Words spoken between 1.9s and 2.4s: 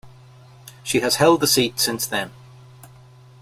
then.